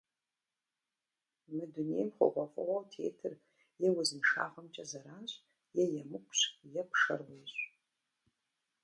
Мы 1.55 1.63
дунейм 1.73 2.09
хъугъуэфӏыгъуэу 2.15 2.87
тетыр 2.91 3.33
е 3.85 3.87
узыншагъэмкӏэ 3.97 4.83
зэранщ, 4.89 5.31
е 5.81 5.83
емыкӏущ, 6.01 6.39
е 6.81 6.83
пшэр 6.89 7.19
уещӏ. 7.27 7.59